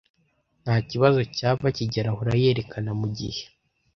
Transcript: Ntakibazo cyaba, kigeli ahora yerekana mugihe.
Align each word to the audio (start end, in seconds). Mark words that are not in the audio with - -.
Ntakibazo 0.63 1.19
cyaba, 1.37 1.65
kigeli 1.77 2.07
ahora 2.11 2.33
yerekana 2.43 2.89
mugihe. 2.99 3.41